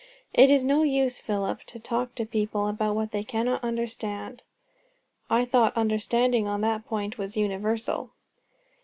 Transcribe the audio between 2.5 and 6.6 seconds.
about what they cannot understand." "I thought understanding